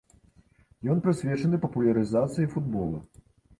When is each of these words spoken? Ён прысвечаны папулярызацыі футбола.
Ён 0.93 0.97
прысвечаны 1.03 1.61
папулярызацыі 1.67 2.51
футбола. 2.57 3.07